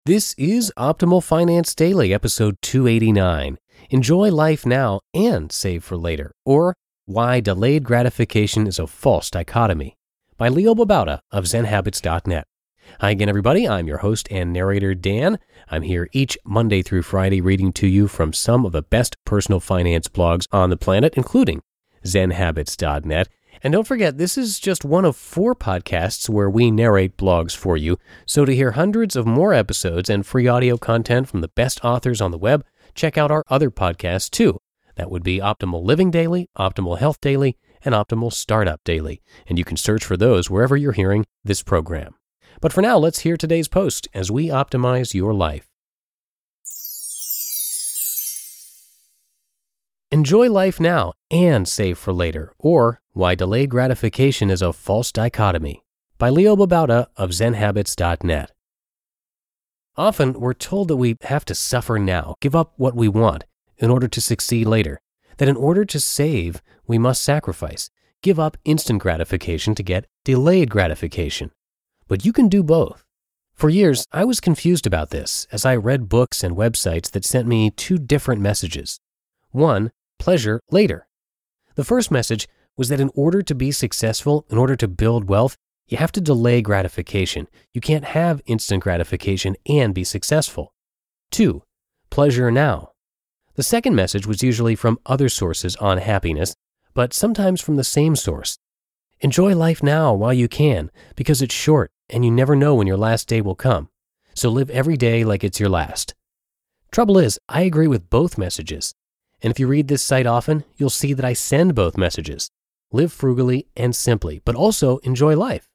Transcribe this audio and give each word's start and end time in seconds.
This 0.06 0.34
is 0.38 0.72
Optimal 0.78 1.22
Finance 1.22 1.74
Daily, 1.74 2.14
episode 2.14 2.56
289. 2.62 3.58
Enjoy 3.90 4.30
life 4.30 4.64
now 4.64 5.00
and 5.12 5.52
save 5.52 5.84
for 5.84 5.96
later, 5.96 6.32
or 6.44 6.74
Why 7.04 7.40
Delayed 7.40 7.84
Gratification 7.84 8.66
is 8.66 8.78
a 8.78 8.86
False 8.86 9.30
Dichotomy 9.30 9.96
by 10.38 10.48
Leo 10.48 10.74
Babauta 10.74 11.20
of 11.30 11.44
ZenHabits.net. 11.44 12.46
Hi 12.98 13.10
again, 13.10 13.30
everybody. 13.30 13.66
I'm 13.66 13.86
your 13.86 13.98
host 13.98 14.28
and 14.30 14.52
narrator, 14.52 14.94
Dan. 14.94 15.38
I'm 15.68 15.82
here 15.82 16.08
each 16.12 16.36
Monday 16.44 16.82
through 16.82 17.02
Friday 17.02 17.40
reading 17.40 17.72
to 17.74 17.86
you 17.86 18.08
from 18.08 18.34
some 18.34 18.66
of 18.66 18.72
the 18.72 18.82
best 18.82 19.16
personal 19.24 19.58
finance 19.58 20.08
blogs 20.08 20.46
on 20.52 20.68
the 20.68 20.76
planet, 20.76 21.14
including 21.16 21.62
ZenHabits.net. 22.04 23.28
And 23.62 23.72
don't 23.72 23.86
forget, 23.86 24.18
this 24.18 24.36
is 24.36 24.58
just 24.58 24.84
one 24.84 25.06
of 25.06 25.16
four 25.16 25.54
podcasts 25.54 26.28
where 26.28 26.50
we 26.50 26.70
narrate 26.70 27.16
blogs 27.16 27.56
for 27.56 27.76
you. 27.76 27.96
So 28.26 28.44
to 28.44 28.54
hear 28.54 28.72
hundreds 28.72 29.16
of 29.16 29.26
more 29.26 29.54
episodes 29.54 30.10
and 30.10 30.26
free 30.26 30.46
audio 30.46 30.76
content 30.76 31.28
from 31.28 31.40
the 31.40 31.48
best 31.48 31.82
authors 31.82 32.20
on 32.20 32.32
the 32.32 32.38
web, 32.38 32.64
check 32.94 33.16
out 33.16 33.30
our 33.30 33.44
other 33.48 33.70
podcasts 33.70 34.28
too. 34.28 34.60
That 34.96 35.10
would 35.10 35.22
be 35.22 35.38
Optimal 35.38 35.82
Living 35.82 36.10
Daily, 36.10 36.50
Optimal 36.58 36.98
Health 36.98 37.20
Daily, 37.22 37.56
and 37.82 37.94
Optimal 37.94 38.30
Startup 38.30 38.80
Daily. 38.84 39.22
And 39.46 39.58
you 39.58 39.64
can 39.64 39.78
search 39.78 40.04
for 40.04 40.18
those 40.18 40.50
wherever 40.50 40.76
you're 40.76 40.92
hearing 40.92 41.24
this 41.44 41.62
program. 41.62 42.14
But 42.60 42.74
for 42.74 42.82
now, 42.82 42.98
let's 42.98 43.20
hear 43.20 43.36
today's 43.36 43.68
post 43.68 44.06
as 44.12 44.30
we 44.30 44.48
optimize 44.48 45.14
your 45.14 45.32
life. 45.32 45.66
Enjoy 50.12 50.50
life 50.50 50.78
now 50.78 51.14
and 51.30 51.66
save 51.66 51.96
for 51.96 52.12
later, 52.12 52.52
or 52.58 53.00
Why 53.12 53.34
Delayed 53.34 53.70
Gratification 53.70 54.50
is 54.50 54.60
a 54.60 54.72
False 54.72 55.12
Dichotomy 55.12 55.82
by 56.18 56.28
Leo 56.28 56.56
Babauta 56.56 57.06
of 57.16 57.30
ZenHabits.net. 57.30 58.50
Often 59.96 60.32
we're 60.34 60.52
told 60.52 60.88
that 60.88 60.96
we 60.96 61.16
have 61.22 61.44
to 61.46 61.54
suffer 61.54 61.98
now, 61.98 62.34
give 62.40 62.56
up 62.56 62.74
what 62.76 62.96
we 62.96 63.08
want, 63.08 63.44
in 63.78 63.90
order 63.90 64.08
to 64.08 64.20
succeed 64.20 64.66
later, 64.66 65.00
that 65.38 65.48
in 65.48 65.56
order 65.56 65.84
to 65.84 66.00
save, 66.00 66.60
we 66.86 66.98
must 66.98 67.22
sacrifice, 67.22 67.88
give 68.22 68.38
up 68.38 68.56
instant 68.64 69.00
gratification 69.00 69.74
to 69.76 69.82
get 69.82 70.06
delayed 70.24 70.70
gratification 70.70 71.52
but 72.10 72.24
you 72.24 72.32
can 72.32 72.48
do 72.48 72.64
both. 72.64 73.04
For 73.54 73.70
years, 73.70 74.04
I 74.10 74.24
was 74.24 74.40
confused 74.40 74.84
about 74.84 75.10
this 75.10 75.46
as 75.52 75.64
I 75.64 75.76
read 75.76 76.08
books 76.08 76.42
and 76.42 76.56
websites 76.56 77.08
that 77.12 77.24
sent 77.24 77.46
me 77.46 77.70
two 77.70 77.98
different 77.98 78.42
messages. 78.42 78.98
One, 79.52 79.92
pleasure 80.18 80.60
later. 80.72 81.06
The 81.76 81.84
first 81.84 82.10
message 82.10 82.48
was 82.76 82.88
that 82.88 82.98
in 83.00 83.12
order 83.14 83.42
to 83.42 83.54
be 83.54 83.70
successful, 83.70 84.44
in 84.50 84.58
order 84.58 84.74
to 84.74 84.88
build 84.88 85.28
wealth, 85.28 85.56
you 85.86 85.98
have 85.98 86.10
to 86.12 86.20
delay 86.20 86.62
gratification. 86.62 87.46
You 87.72 87.80
can't 87.80 88.06
have 88.06 88.42
instant 88.44 88.82
gratification 88.82 89.54
and 89.68 89.94
be 89.94 90.02
successful. 90.02 90.72
Two, 91.30 91.62
pleasure 92.10 92.50
now. 92.50 92.90
The 93.54 93.62
second 93.62 93.94
message 93.94 94.26
was 94.26 94.42
usually 94.42 94.74
from 94.74 94.98
other 95.06 95.28
sources 95.28 95.76
on 95.76 95.98
happiness, 95.98 96.56
but 96.92 97.14
sometimes 97.14 97.60
from 97.60 97.76
the 97.76 97.84
same 97.84 98.16
source. 98.16 98.58
Enjoy 99.20 99.54
life 99.54 99.80
now 99.80 100.12
while 100.12 100.34
you 100.34 100.48
can, 100.48 100.90
because 101.14 101.40
it's 101.40 101.54
short 101.54 101.92
and 102.12 102.24
you 102.24 102.30
never 102.30 102.54
know 102.54 102.74
when 102.74 102.86
your 102.86 102.96
last 102.96 103.28
day 103.28 103.40
will 103.40 103.54
come. 103.54 103.88
So 104.34 104.48
live 104.48 104.70
every 104.70 104.96
day 104.96 105.24
like 105.24 105.44
it's 105.44 105.60
your 105.60 105.68
last. 105.68 106.14
Trouble 106.90 107.18
is, 107.18 107.38
I 107.48 107.62
agree 107.62 107.86
with 107.86 108.10
both 108.10 108.38
messages. 108.38 108.94
And 109.42 109.50
if 109.50 109.58
you 109.58 109.66
read 109.66 109.88
this 109.88 110.02
site 110.02 110.26
often, 110.26 110.64
you'll 110.76 110.90
see 110.90 111.12
that 111.12 111.24
I 111.24 111.32
send 111.32 111.74
both 111.74 111.96
messages. 111.96 112.50
Live 112.92 113.12
frugally 113.12 113.68
and 113.76 113.94
simply, 113.94 114.40
but 114.44 114.54
also 114.54 114.98
enjoy 114.98 115.36
life. 115.36 115.68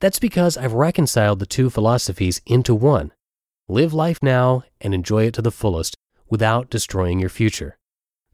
That's 0.00 0.18
because 0.18 0.56
I've 0.56 0.72
reconciled 0.72 1.38
the 1.38 1.46
two 1.46 1.70
philosophies 1.70 2.40
into 2.44 2.74
one. 2.74 3.12
Live 3.68 3.94
life 3.94 4.18
now 4.22 4.64
and 4.80 4.92
enjoy 4.92 5.26
it 5.26 5.34
to 5.34 5.42
the 5.42 5.52
fullest 5.52 5.96
without 6.28 6.70
destroying 6.70 7.20
your 7.20 7.30
future. 7.30 7.78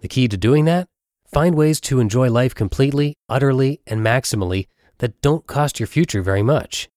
The 0.01 0.09
key 0.09 0.29
to 0.29 0.37
doing 0.37 0.65
that? 0.65 0.87
Find 1.31 1.55
ways 1.55 1.81
to 1.83 2.01
enjoy 2.01 2.31
life 2.31 2.55
completely, 2.55 3.15
utterly, 3.29 3.83
and 3.87 4.01
maximally 4.01 4.67
that 4.99 5.21
don't 5.21 5.47
cost 5.47 5.79
your 5.79 5.87
future 5.87 6.23
very 6.23 6.43
much. 6.43 6.89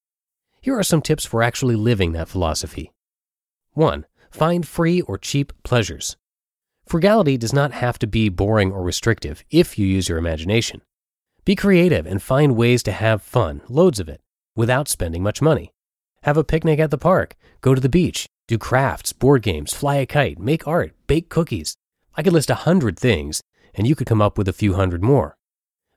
Here 0.63 0.77
are 0.77 0.83
some 0.83 1.01
tips 1.01 1.25
for 1.25 1.41
actually 1.41 1.75
living 1.75 2.11
that 2.11 2.27
philosophy. 2.27 2.91
1. 3.73 4.05
Find 4.29 4.67
free 4.67 5.01
or 5.01 5.17
cheap 5.17 5.53
pleasures. 5.63 6.17
Frugality 6.85 7.35
does 7.35 7.51
not 7.51 7.71
have 7.71 7.97
to 7.97 8.05
be 8.05 8.29
boring 8.29 8.71
or 8.71 8.83
restrictive 8.83 9.43
if 9.49 9.79
you 9.79 9.87
use 9.87 10.07
your 10.07 10.19
imagination. 10.19 10.83
Be 11.45 11.55
creative 11.55 12.05
and 12.05 12.21
find 12.21 12.55
ways 12.55 12.83
to 12.83 12.91
have 12.91 13.23
fun, 13.23 13.61
loads 13.69 13.99
of 13.99 14.07
it, 14.07 14.21
without 14.55 14.87
spending 14.87 15.23
much 15.23 15.41
money. 15.41 15.71
Have 16.21 16.37
a 16.37 16.43
picnic 16.43 16.79
at 16.79 16.91
the 16.91 16.97
park, 16.99 17.35
go 17.61 17.73
to 17.73 17.81
the 17.81 17.89
beach, 17.89 18.27
do 18.47 18.59
crafts, 18.59 19.13
board 19.13 19.41
games, 19.41 19.73
fly 19.73 19.95
a 19.95 20.05
kite, 20.05 20.37
make 20.37 20.67
art, 20.67 20.93
bake 21.07 21.27
cookies. 21.27 21.75
I 22.15 22.21
could 22.21 22.33
list 22.33 22.51
a 22.51 22.65
hundred 22.69 22.99
things, 22.99 23.41
and 23.73 23.87
you 23.87 23.95
could 23.95 24.05
come 24.05 24.21
up 24.21 24.37
with 24.37 24.47
a 24.47 24.53
few 24.53 24.75
hundred 24.75 25.01
more. 25.01 25.35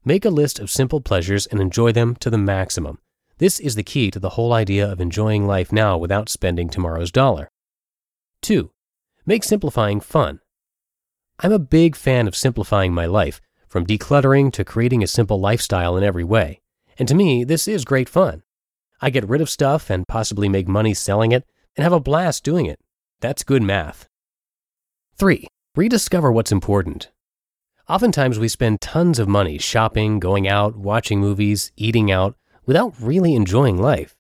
Make 0.07 0.25
a 0.25 0.31
list 0.31 0.59
of 0.59 0.71
simple 0.71 1.03
pleasures 1.03 1.47
and 1.47 1.61
enjoy 1.61 1.93
them 1.93 2.17
to 2.17 2.31
the 2.31 2.39
maximum. 2.39 2.99
This 3.39 3.59
is 3.59 3.75
the 3.75 3.83
key 3.83 4.13
to 4.13 4.21
the 4.21 4.31
whole 4.31 4.53
idea 4.53 4.91
of 4.91 5.01
enjoying 5.01 5.47
life 5.47 5.73
now 5.73 5.99
without 5.99 6.29
spending 6.29 6.69
tomorrow's 6.69 7.11
dollar. 7.11 7.49
2. 8.43 8.71
Make 9.27 9.43
simplifying 9.43 10.01
fun. 10.01 10.41
I'm 11.41 11.53
a 11.53 11.59
big 11.59 11.97
fan 11.97 12.29
of 12.29 12.37
simplifying 12.37 12.95
my 12.95 13.07
life, 13.07 13.41
from 13.69 13.87
decluttering 13.87 14.53
to 14.53 14.65
creating 14.65 15.03
a 15.03 15.09
simple 15.09 15.41
lifestyle 15.41 15.97
in 15.97 16.05
every 16.05 16.23
way. 16.23 16.61
And 16.97 17.09
to 17.09 17.15
me, 17.15 17.43
this 17.43 17.67
is 17.67 17.85
great 17.85 18.09
fun. 18.09 18.45
I 19.01 19.11
get 19.11 19.29
rid 19.29 19.41
of 19.41 19.51
stuff 19.51 19.91
and 19.91 20.07
possibly 20.07 20.49
make 20.49 20.69
money 20.69 20.95
selling 20.95 21.33
it 21.33 21.45
and 21.77 21.83
have 21.83 21.93
a 21.93 21.99
blast 21.99 22.45
doing 22.45 22.67
it. 22.67 22.79
That's 23.21 23.43
good 23.43 23.63
math. 23.63 24.09
3. 25.17 25.49
Rediscover 25.75 26.31
what's 26.31 26.53
important. 26.53 27.11
Oftentimes, 27.89 28.39
we 28.39 28.47
spend 28.47 28.81
tons 28.81 29.19
of 29.19 29.27
money 29.27 29.59
shopping, 29.59 30.21
going 30.21 30.47
out, 30.47 30.77
watching 30.77 31.19
movies, 31.19 31.73
eating 31.77 32.13
out, 32.13 32.37
without 32.67 32.95
really 33.01 33.35
enjoying 33.35 33.79
life. 33.81 34.15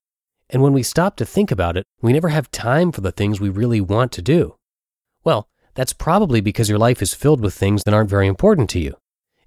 And 0.50 0.62
when 0.62 0.72
we 0.72 0.82
stop 0.82 1.16
to 1.16 1.25
think 1.25 1.50
about 1.50 1.77
it, 1.77 1.84
we 2.00 2.12
never 2.12 2.28
have 2.28 2.50
time 2.50 2.93
for 2.93 3.00
the 3.00 3.12
things 3.12 3.41
we 3.41 3.49
really 3.49 3.81
want 3.81 4.12
to 4.12 4.22
do. 4.22 4.56
Well, 5.25 5.49
that's 5.75 5.93
probably 5.93 6.41
because 6.41 6.69
your 6.69 6.78
life 6.78 7.03
is 7.03 7.15
filled 7.15 7.41
with 7.41 7.55
things 7.55 7.82
that 7.84 7.94
aren't 7.94 8.10
very 8.10 8.27
important 8.27 8.71
to 8.71 8.78
you. 8.78 8.94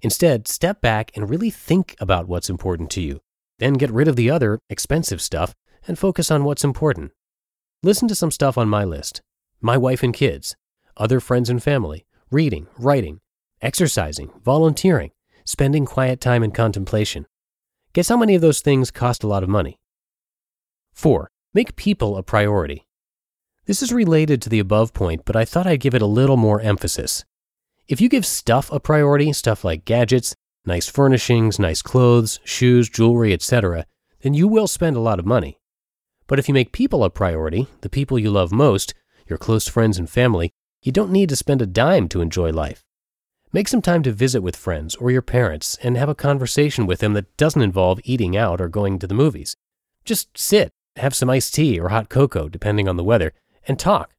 Instead, 0.02 0.46
step 0.46 0.80
back 0.80 1.10
and 1.14 1.30
really 1.30 1.50
think 1.50 1.96
about 2.00 2.28
what's 2.28 2.50
important 2.50 2.90
to 2.90 3.00
you. 3.00 3.20
Then 3.58 3.74
get 3.74 3.90
rid 3.90 4.08
of 4.08 4.16
the 4.16 4.30
other, 4.30 4.58
expensive 4.68 5.20
stuff 5.20 5.54
and 5.86 5.98
focus 5.98 6.30
on 6.30 6.44
what's 6.44 6.64
important. 6.64 7.12
Listen 7.82 8.08
to 8.08 8.14
some 8.14 8.30
stuff 8.30 8.58
on 8.58 8.68
my 8.68 8.84
list 8.84 9.22
my 9.60 9.76
wife 9.76 10.04
and 10.04 10.14
kids, 10.14 10.54
other 10.96 11.18
friends 11.18 11.50
and 11.50 11.60
family, 11.60 12.06
reading, 12.30 12.68
writing, 12.78 13.20
exercising, 13.60 14.30
volunteering, 14.44 15.10
spending 15.44 15.84
quiet 15.84 16.20
time 16.20 16.44
in 16.44 16.52
contemplation, 16.52 17.26
Guess 17.94 18.08
how 18.08 18.16
many 18.16 18.34
of 18.34 18.42
those 18.42 18.60
things 18.60 18.90
cost 18.90 19.24
a 19.24 19.26
lot 19.26 19.42
of 19.42 19.48
money? 19.48 19.78
4. 20.92 21.30
Make 21.54 21.76
people 21.76 22.16
a 22.16 22.22
priority. 22.22 22.86
This 23.64 23.82
is 23.82 23.92
related 23.92 24.42
to 24.42 24.48
the 24.48 24.58
above 24.58 24.92
point, 24.92 25.22
but 25.24 25.36
I 25.36 25.44
thought 25.44 25.66
I'd 25.66 25.80
give 25.80 25.94
it 25.94 26.02
a 26.02 26.06
little 26.06 26.36
more 26.36 26.60
emphasis. 26.60 27.24
If 27.86 28.00
you 28.00 28.08
give 28.08 28.26
stuff 28.26 28.70
a 28.70 28.78
priority, 28.78 29.32
stuff 29.32 29.64
like 29.64 29.86
gadgets, 29.86 30.34
nice 30.66 30.88
furnishings, 30.88 31.58
nice 31.58 31.80
clothes, 31.80 32.40
shoes, 32.44 32.90
jewelry, 32.90 33.32
etc., 33.32 33.86
then 34.20 34.34
you 34.34 34.48
will 34.48 34.66
spend 34.66 34.96
a 34.96 35.00
lot 35.00 35.18
of 35.18 35.24
money. 35.24 35.58
But 36.26 36.38
if 36.38 36.48
you 36.48 36.54
make 36.54 36.72
people 36.72 37.02
a 37.04 37.10
priority, 37.10 37.68
the 37.80 37.88
people 37.88 38.18
you 38.18 38.30
love 38.30 38.52
most, 38.52 38.92
your 39.26 39.38
close 39.38 39.66
friends 39.66 39.98
and 39.98 40.10
family, 40.10 40.52
you 40.82 40.92
don't 40.92 41.10
need 41.10 41.30
to 41.30 41.36
spend 41.36 41.62
a 41.62 41.66
dime 41.66 42.08
to 42.08 42.20
enjoy 42.20 42.50
life. 42.50 42.84
Make 43.50 43.68
some 43.68 43.80
time 43.80 44.02
to 44.02 44.12
visit 44.12 44.42
with 44.42 44.56
friends 44.56 44.94
or 44.96 45.10
your 45.10 45.22
parents 45.22 45.78
and 45.82 45.96
have 45.96 46.10
a 46.10 46.14
conversation 46.14 46.86
with 46.86 47.00
them 47.00 47.14
that 47.14 47.34
doesn't 47.38 47.62
involve 47.62 48.00
eating 48.04 48.36
out 48.36 48.60
or 48.60 48.68
going 48.68 48.98
to 48.98 49.06
the 49.06 49.14
movies. 49.14 49.56
Just 50.04 50.36
sit, 50.36 50.70
have 50.96 51.14
some 51.14 51.30
iced 51.30 51.54
tea 51.54 51.80
or 51.80 51.88
hot 51.88 52.10
cocoa, 52.10 52.50
depending 52.50 52.88
on 52.88 52.96
the 52.96 53.04
weather, 53.04 53.32
and 53.66 53.78
talk. 53.78 54.12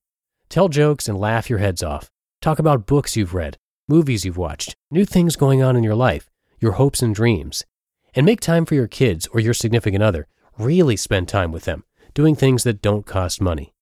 Tell 0.50 0.68
jokes 0.68 1.08
and 1.08 1.20
laugh 1.20 1.48
your 1.48 1.60
heads 1.60 1.84
off. 1.84 2.10
Talk 2.42 2.58
about 2.58 2.88
books 2.88 3.16
you've 3.16 3.36
read. 3.36 3.58
movies 3.90 4.24
you've 4.24 4.38
watched, 4.38 4.76
new 4.92 5.04
things 5.04 5.36
going 5.36 5.64
on 5.64 5.76
in 5.76 5.84
your 5.84 5.96
life, 5.96 6.30
your 6.60 6.74
hopes 6.74 7.02
and 7.02 7.16
dreams. 7.16 7.66
And 8.14 8.26
make 8.26 8.40
time 8.40 8.66
for 8.66 8.76
your 8.76 8.88
kids 8.88 9.28
or 9.34 9.40
your 9.40 9.54
significant 9.54 10.04
other. 10.04 10.28
Really 10.58 10.96
spend 10.96 11.28
time 11.28 11.52
with 11.52 11.66
them, 11.66 11.84
doing 12.14 12.36
things 12.36 12.64
that 12.64 12.82
don't 12.82 13.06
cost 13.06 13.42
money. 13.42 13.74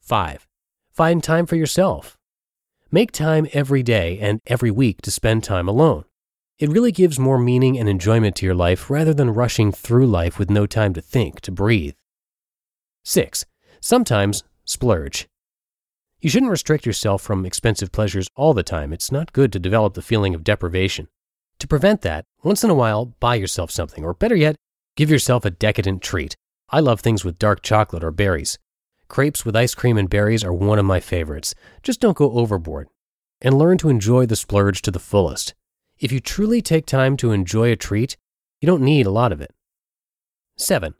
5. 0.00 0.46
Find 0.92 1.22
time 1.22 1.46
for 1.46 1.56
yourself. 1.56 2.16
Make 2.96 3.12
time 3.12 3.46
every 3.52 3.82
day 3.82 4.18
and 4.20 4.40
every 4.46 4.70
week 4.70 5.02
to 5.02 5.10
spend 5.10 5.44
time 5.44 5.68
alone. 5.68 6.06
It 6.58 6.70
really 6.70 6.92
gives 6.92 7.18
more 7.18 7.36
meaning 7.38 7.78
and 7.78 7.90
enjoyment 7.90 8.36
to 8.36 8.46
your 8.46 8.54
life 8.54 8.88
rather 8.88 9.12
than 9.12 9.34
rushing 9.34 9.70
through 9.70 10.06
life 10.06 10.38
with 10.38 10.48
no 10.48 10.64
time 10.64 10.94
to 10.94 11.02
think, 11.02 11.42
to 11.42 11.52
breathe. 11.52 11.92
6. 13.04 13.44
Sometimes 13.80 14.44
splurge. 14.64 15.28
You 16.22 16.30
shouldn't 16.30 16.50
restrict 16.50 16.86
yourself 16.86 17.20
from 17.20 17.44
expensive 17.44 17.92
pleasures 17.92 18.28
all 18.34 18.54
the 18.54 18.62
time. 18.62 18.94
It's 18.94 19.12
not 19.12 19.34
good 19.34 19.52
to 19.52 19.58
develop 19.58 19.92
the 19.92 20.00
feeling 20.00 20.34
of 20.34 20.42
deprivation. 20.42 21.08
To 21.58 21.68
prevent 21.68 22.00
that, 22.00 22.24
once 22.44 22.64
in 22.64 22.70
a 22.70 22.74
while, 22.74 23.04
buy 23.20 23.34
yourself 23.34 23.70
something, 23.70 24.06
or 24.06 24.14
better 24.14 24.36
yet, 24.36 24.56
give 24.96 25.10
yourself 25.10 25.44
a 25.44 25.50
decadent 25.50 26.00
treat. 26.00 26.34
I 26.70 26.80
love 26.80 27.00
things 27.00 27.26
with 27.26 27.38
dark 27.38 27.60
chocolate 27.60 28.02
or 28.02 28.10
berries. 28.10 28.58
Crepes 29.08 29.44
with 29.44 29.56
ice 29.56 29.74
cream 29.74 29.96
and 29.96 30.10
berries 30.10 30.44
are 30.44 30.52
one 30.52 30.78
of 30.78 30.84
my 30.84 31.00
favorites. 31.00 31.54
Just 31.82 32.00
don't 32.00 32.16
go 32.16 32.32
overboard. 32.32 32.88
And 33.40 33.58
learn 33.58 33.78
to 33.78 33.88
enjoy 33.88 34.26
the 34.26 34.36
splurge 34.36 34.82
to 34.82 34.90
the 34.90 34.98
fullest. 34.98 35.54
If 35.98 36.12
you 36.12 36.20
truly 36.20 36.60
take 36.60 36.86
time 36.86 37.16
to 37.18 37.32
enjoy 37.32 37.70
a 37.70 37.76
treat, 37.76 38.16
you 38.60 38.66
don't 38.66 38.82
need 38.82 39.06
a 39.06 39.10
lot 39.10 39.32
of 39.32 39.40
it. 39.40 39.52
7. 40.56 40.94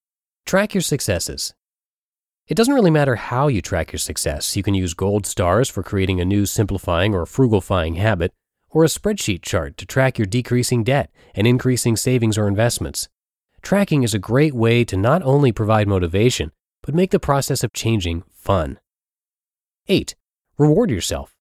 Track 0.44 0.74
your 0.74 0.82
successes. 0.82 1.54
It 2.46 2.56
doesn't 2.56 2.74
really 2.74 2.90
matter 2.90 3.16
how 3.16 3.48
you 3.48 3.60
track 3.60 3.92
your 3.92 3.98
success. 3.98 4.54
You 4.56 4.62
can 4.62 4.74
use 4.74 4.94
gold 4.94 5.26
stars 5.26 5.68
for 5.68 5.82
creating 5.82 6.20
a 6.20 6.24
new 6.24 6.46
simplifying 6.46 7.14
or 7.14 7.24
frugalifying 7.24 7.96
habit, 7.96 8.32
or 8.70 8.84
a 8.84 8.88
spreadsheet 8.88 9.42
chart 9.42 9.76
to 9.78 9.86
track 9.86 10.18
your 10.18 10.26
decreasing 10.26 10.84
debt 10.84 11.10
and 11.34 11.46
increasing 11.46 11.96
savings 11.96 12.38
or 12.38 12.46
investments. 12.46 13.08
Tracking 13.62 14.04
is 14.04 14.14
a 14.14 14.20
great 14.20 14.54
way 14.54 14.84
to 14.84 14.96
not 14.96 15.22
only 15.22 15.50
provide 15.50 15.88
motivation, 15.88 16.52
but 16.86 16.94
make 16.94 17.10
the 17.10 17.18
process 17.18 17.64
of 17.64 17.72
changing 17.72 18.22
fun. 18.32 18.78
8. 19.88 20.14
Reward 20.56 20.90
yourself. 20.90 21.34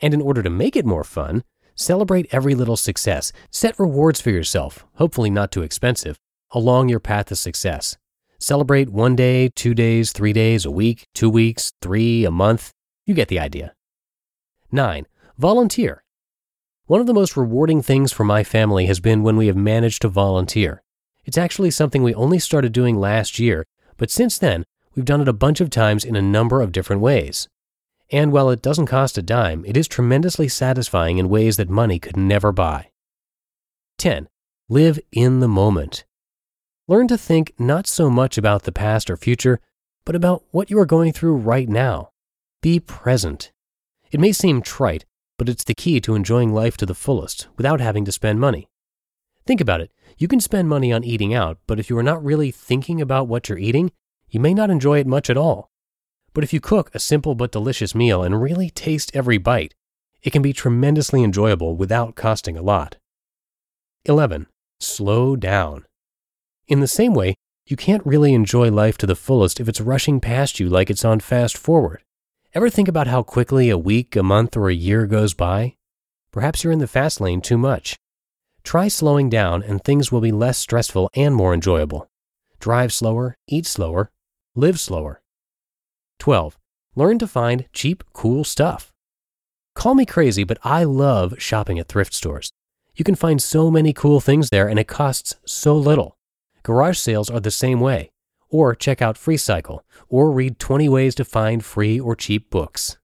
And 0.00 0.12
in 0.12 0.20
order 0.20 0.42
to 0.42 0.50
make 0.50 0.76
it 0.76 0.84
more 0.84 1.02
fun, 1.02 1.44
celebrate 1.74 2.28
every 2.30 2.54
little 2.54 2.76
success. 2.76 3.32
Set 3.50 3.78
rewards 3.78 4.20
for 4.20 4.30
yourself, 4.30 4.86
hopefully 4.96 5.30
not 5.30 5.50
too 5.50 5.62
expensive, 5.62 6.18
along 6.50 6.90
your 6.90 7.00
path 7.00 7.26
to 7.26 7.36
success. 7.36 7.96
Celebrate 8.38 8.90
one 8.90 9.16
day, 9.16 9.48
two 9.48 9.74
days, 9.74 10.12
three 10.12 10.34
days, 10.34 10.66
a 10.66 10.70
week, 10.70 11.06
two 11.14 11.30
weeks, 11.30 11.72
three, 11.80 12.26
a 12.26 12.30
month. 12.30 12.70
You 13.06 13.14
get 13.14 13.28
the 13.28 13.40
idea. 13.40 13.72
9. 14.70 15.06
Volunteer. 15.38 16.04
One 16.84 17.00
of 17.00 17.06
the 17.06 17.14
most 17.14 17.34
rewarding 17.34 17.80
things 17.80 18.12
for 18.12 18.24
my 18.24 18.44
family 18.44 18.84
has 18.86 19.00
been 19.00 19.22
when 19.22 19.38
we 19.38 19.46
have 19.46 19.56
managed 19.56 20.02
to 20.02 20.08
volunteer. 20.08 20.82
It's 21.24 21.38
actually 21.38 21.70
something 21.70 22.02
we 22.02 22.14
only 22.14 22.38
started 22.38 22.72
doing 22.72 22.96
last 22.96 23.38
year 23.38 23.64
but 23.96 24.10
since 24.10 24.38
then, 24.38 24.64
we've 24.94 25.04
done 25.04 25.20
it 25.20 25.28
a 25.28 25.32
bunch 25.32 25.60
of 25.60 25.70
times 25.70 26.04
in 26.04 26.16
a 26.16 26.22
number 26.22 26.60
of 26.60 26.72
different 26.72 27.02
ways. 27.02 27.48
And 28.10 28.32
while 28.32 28.50
it 28.50 28.62
doesn't 28.62 28.86
cost 28.86 29.18
a 29.18 29.22
dime, 29.22 29.64
it 29.66 29.76
is 29.76 29.88
tremendously 29.88 30.48
satisfying 30.48 31.18
in 31.18 31.28
ways 31.28 31.56
that 31.56 31.68
money 31.68 31.98
could 31.98 32.16
never 32.16 32.52
buy. 32.52 32.90
10. 33.98 34.28
Live 34.68 35.00
in 35.12 35.40
the 35.40 35.48
moment. 35.48 36.04
Learn 36.88 37.08
to 37.08 37.18
think 37.18 37.52
not 37.58 37.86
so 37.86 38.08
much 38.08 38.38
about 38.38 38.62
the 38.62 38.72
past 38.72 39.10
or 39.10 39.16
future, 39.16 39.58
but 40.04 40.14
about 40.14 40.44
what 40.52 40.70
you 40.70 40.78
are 40.78 40.86
going 40.86 41.12
through 41.12 41.34
right 41.36 41.68
now. 41.68 42.10
Be 42.62 42.78
present. 42.78 43.50
It 44.12 44.20
may 44.20 44.32
seem 44.32 44.62
trite, 44.62 45.04
but 45.36 45.48
it's 45.48 45.64
the 45.64 45.74
key 45.74 46.00
to 46.02 46.14
enjoying 46.14 46.54
life 46.54 46.76
to 46.76 46.86
the 46.86 46.94
fullest 46.94 47.48
without 47.56 47.80
having 47.80 48.04
to 48.04 48.12
spend 48.12 48.38
money. 48.38 48.68
Think 49.46 49.60
about 49.60 49.80
it. 49.80 49.92
You 50.18 50.26
can 50.26 50.40
spend 50.40 50.68
money 50.68 50.92
on 50.92 51.04
eating 51.04 51.32
out, 51.32 51.58
but 51.66 51.78
if 51.78 51.88
you 51.88 51.96
are 51.96 52.02
not 52.02 52.24
really 52.24 52.50
thinking 52.50 53.00
about 53.00 53.28
what 53.28 53.48
you're 53.48 53.58
eating, 53.58 53.92
you 54.28 54.40
may 54.40 54.52
not 54.52 54.70
enjoy 54.70 54.98
it 54.98 55.06
much 55.06 55.30
at 55.30 55.36
all. 55.36 55.70
But 56.34 56.42
if 56.42 56.52
you 56.52 56.60
cook 56.60 56.90
a 56.92 56.98
simple 56.98 57.34
but 57.34 57.52
delicious 57.52 57.94
meal 57.94 58.22
and 58.22 58.42
really 58.42 58.70
taste 58.70 59.14
every 59.14 59.38
bite, 59.38 59.74
it 60.22 60.30
can 60.30 60.42
be 60.42 60.52
tremendously 60.52 61.22
enjoyable 61.22 61.76
without 61.76 62.16
costing 62.16 62.56
a 62.56 62.62
lot. 62.62 62.96
11. 64.04 64.46
Slow 64.80 65.36
down. 65.36 65.86
In 66.66 66.80
the 66.80 66.88
same 66.88 67.14
way, 67.14 67.36
you 67.66 67.76
can't 67.76 68.04
really 68.04 68.34
enjoy 68.34 68.70
life 68.70 68.98
to 68.98 69.06
the 69.06 69.14
fullest 69.14 69.60
if 69.60 69.68
it's 69.68 69.80
rushing 69.80 70.20
past 70.20 70.58
you 70.58 70.68
like 70.68 70.90
it's 70.90 71.04
on 71.04 71.20
fast 71.20 71.56
forward. 71.56 72.02
Ever 72.52 72.68
think 72.68 72.88
about 72.88 73.06
how 73.06 73.22
quickly 73.22 73.70
a 73.70 73.78
week, 73.78 74.16
a 74.16 74.22
month, 74.22 74.56
or 74.56 74.68
a 74.68 74.74
year 74.74 75.06
goes 75.06 75.34
by? 75.34 75.76
Perhaps 76.32 76.64
you're 76.64 76.72
in 76.72 76.80
the 76.80 76.86
fast 76.86 77.20
lane 77.20 77.40
too 77.40 77.58
much. 77.58 77.96
Try 78.66 78.88
slowing 78.88 79.30
down 79.30 79.62
and 79.62 79.80
things 79.80 80.10
will 80.10 80.20
be 80.20 80.32
less 80.32 80.58
stressful 80.58 81.08
and 81.14 81.36
more 81.36 81.54
enjoyable. 81.54 82.10
Drive 82.58 82.92
slower, 82.92 83.36
eat 83.46 83.64
slower, 83.64 84.10
live 84.56 84.80
slower. 84.80 85.22
12. 86.18 86.58
Learn 86.96 87.20
to 87.20 87.28
find 87.28 87.66
cheap, 87.72 88.02
cool 88.12 88.42
stuff. 88.42 88.92
Call 89.76 89.94
me 89.94 90.04
crazy, 90.04 90.42
but 90.42 90.58
I 90.64 90.82
love 90.82 91.36
shopping 91.38 91.78
at 91.78 91.86
thrift 91.86 92.12
stores. 92.12 92.50
You 92.96 93.04
can 93.04 93.14
find 93.14 93.40
so 93.40 93.70
many 93.70 93.92
cool 93.92 94.18
things 94.18 94.50
there 94.50 94.66
and 94.66 94.80
it 94.80 94.88
costs 94.88 95.36
so 95.44 95.76
little. 95.76 96.16
Garage 96.64 96.98
sales 96.98 97.30
are 97.30 97.38
the 97.38 97.52
same 97.52 97.78
way. 97.78 98.10
Or 98.50 98.74
check 98.74 99.00
out 99.00 99.14
FreeCycle, 99.14 99.78
or 100.08 100.32
read 100.32 100.58
20 100.58 100.88
ways 100.88 101.14
to 101.14 101.24
find 101.24 101.64
free 101.64 102.00
or 102.00 102.16
cheap 102.16 102.50
books. 102.50 102.98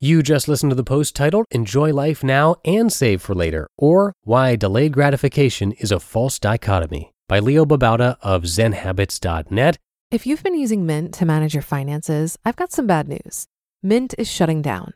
You 0.00 0.22
just 0.22 0.46
listened 0.46 0.70
to 0.70 0.76
the 0.76 0.84
post 0.84 1.16
titled 1.16 1.44
Enjoy 1.50 1.92
Life 1.92 2.22
Now 2.22 2.54
and 2.64 2.92
Save 2.92 3.20
for 3.20 3.34
Later, 3.34 3.66
or 3.76 4.12
Why 4.22 4.54
Delayed 4.54 4.92
Gratification 4.92 5.72
is 5.72 5.90
a 5.90 5.98
False 5.98 6.38
Dichotomy 6.38 7.10
by 7.26 7.40
Leo 7.40 7.64
Babauta 7.64 8.16
of 8.22 8.44
ZenHabits.net. 8.44 9.76
If 10.12 10.24
you've 10.24 10.44
been 10.44 10.56
using 10.56 10.86
Mint 10.86 11.12
to 11.14 11.26
manage 11.26 11.52
your 11.52 11.64
finances, 11.64 12.38
I've 12.44 12.54
got 12.54 12.70
some 12.70 12.86
bad 12.86 13.08
news. 13.08 13.48
Mint 13.82 14.14
is 14.16 14.30
shutting 14.30 14.62
down. 14.62 14.94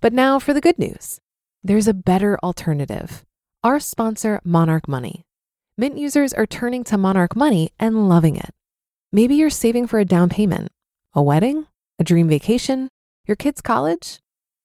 But 0.00 0.12
now 0.12 0.38
for 0.38 0.54
the 0.54 0.60
good 0.60 0.78
news 0.78 1.18
there's 1.64 1.88
a 1.88 1.92
better 1.92 2.38
alternative. 2.40 3.24
Our 3.64 3.80
sponsor, 3.80 4.40
Monarch 4.44 4.86
Money. 4.86 5.26
Mint 5.76 5.98
users 5.98 6.32
are 6.32 6.46
turning 6.46 6.84
to 6.84 6.96
Monarch 6.96 7.34
Money 7.34 7.72
and 7.80 8.08
loving 8.08 8.36
it. 8.36 8.50
Maybe 9.10 9.34
you're 9.34 9.50
saving 9.50 9.88
for 9.88 9.98
a 9.98 10.04
down 10.04 10.28
payment, 10.28 10.70
a 11.12 11.20
wedding, 11.20 11.66
a 11.98 12.04
dream 12.04 12.28
vacation, 12.28 12.88
your 13.26 13.34
kids' 13.34 13.60
college 13.60 14.20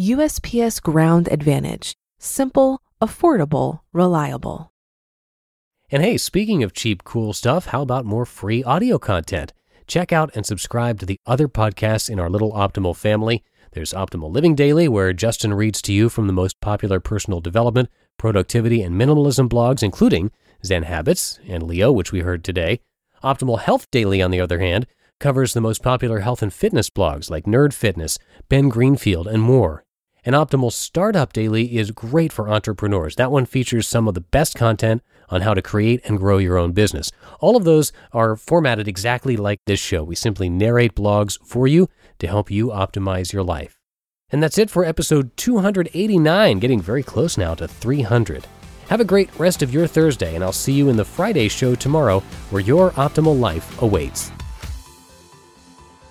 USPS 0.00 0.80
Ground 0.80 1.28
Advantage. 1.30 1.92
Simple, 2.18 2.80
affordable, 3.02 3.80
reliable. 3.92 4.72
And 5.90 6.02
hey, 6.02 6.16
speaking 6.16 6.62
of 6.62 6.72
cheap, 6.72 7.04
cool 7.04 7.34
stuff, 7.34 7.66
how 7.66 7.82
about 7.82 8.06
more 8.06 8.24
free 8.24 8.64
audio 8.64 8.98
content? 8.98 9.52
Check 9.86 10.10
out 10.10 10.30
and 10.34 10.46
subscribe 10.46 11.00
to 11.00 11.04
the 11.04 11.18
other 11.26 11.48
podcasts 11.48 12.08
in 12.08 12.18
our 12.18 12.30
little 12.30 12.52
Optimal 12.52 12.96
family. 12.96 13.44
There's 13.72 13.92
Optimal 13.92 14.32
Living 14.32 14.54
Daily, 14.54 14.88
where 14.88 15.12
Justin 15.12 15.52
reads 15.52 15.82
to 15.82 15.92
you 15.92 16.08
from 16.08 16.28
the 16.28 16.32
most 16.32 16.58
popular 16.62 16.98
personal 16.98 17.42
development, 17.42 17.90
productivity, 18.16 18.80
and 18.80 18.98
minimalism 18.98 19.50
blogs, 19.50 19.82
including 19.82 20.30
Zen 20.64 20.84
Habits 20.84 21.38
and 21.46 21.64
Leo, 21.64 21.92
which 21.92 22.10
we 22.10 22.20
heard 22.20 22.42
today. 22.42 22.80
Optimal 23.22 23.60
Health 23.60 23.86
Daily, 23.90 24.22
on 24.22 24.30
the 24.30 24.40
other 24.40 24.60
hand, 24.60 24.86
covers 25.18 25.52
the 25.52 25.60
most 25.60 25.82
popular 25.82 26.20
health 26.20 26.40
and 26.40 26.54
fitness 26.54 26.88
blogs 26.88 27.30
like 27.30 27.44
Nerd 27.44 27.74
Fitness, 27.74 28.18
Ben 28.48 28.70
Greenfield, 28.70 29.26
and 29.26 29.42
more. 29.42 29.84
And 30.24 30.34
Optimal 30.34 30.72
Startup 30.72 31.32
Daily 31.32 31.76
is 31.78 31.92
great 31.92 32.32
for 32.32 32.50
entrepreneurs. 32.50 33.16
That 33.16 33.32
one 33.32 33.46
features 33.46 33.88
some 33.88 34.06
of 34.06 34.14
the 34.14 34.20
best 34.20 34.54
content 34.54 35.02
on 35.30 35.40
how 35.40 35.54
to 35.54 35.62
create 35.62 36.00
and 36.04 36.18
grow 36.18 36.38
your 36.38 36.58
own 36.58 36.72
business. 36.72 37.10
All 37.40 37.56
of 37.56 37.64
those 37.64 37.92
are 38.12 38.36
formatted 38.36 38.86
exactly 38.86 39.36
like 39.36 39.60
this 39.66 39.80
show. 39.80 40.02
We 40.02 40.14
simply 40.14 40.50
narrate 40.50 40.94
blogs 40.94 41.38
for 41.44 41.66
you 41.66 41.88
to 42.18 42.26
help 42.26 42.50
you 42.50 42.68
optimize 42.68 43.32
your 43.32 43.42
life. 43.42 43.78
And 44.30 44.42
that's 44.42 44.58
it 44.58 44.70
for 44.70 44.84
episode 44.84 45.36
289, 45.36 46.58
getting 46.58 46.80
very 46.80 47.02
close 47.02 47.38
now 47.38 47.54
to 47.54 47.66
300. 47.66 48.46
Have 48.88 49.00
a 49.00 49.04
great 49.04 49.30
rest 49.38 49.62
of 49.62 49.72
your 49.72 49.86
Thursday, 49.86 50.34
and 50.34 50.44
I'll 50.44 50.52
see 50.52 50.72
you 50.72 50.88
in 50.88 50.96
the 50.96 51.04
Friday 51.04 51.48
show 51.48 51.74
tomorrow 51.74 52.20
where 52.50 52.62
your 52.62 52.90
optimal 52.92 53.38
life 53.38 53.80
awaits. 53.82 54.32